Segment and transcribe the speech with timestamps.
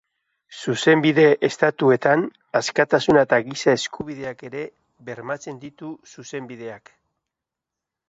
[0.61, 2.23] Zuzenbide-estatuetan,
[2.61, 4.67] askatasuna eta giza eskubideak ere
[5.13, 6.97] bermatzen ditu zuzenbideak.